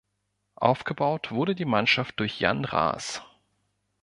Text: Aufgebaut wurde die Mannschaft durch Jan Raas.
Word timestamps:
Aufgebaut 0.55 1.29
wurde 1.29 1.53
die 1.53 1.63
Mannschaft 1.65 2.19
durch 2.19 2.39
Jan 2.39 2.65
Raas. 2.65 3.21